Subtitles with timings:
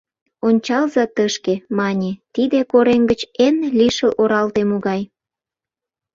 [0.47, 5.01] —Ончалза тышке,— мане,— тиде корем гыч эн лишыл оралте могай?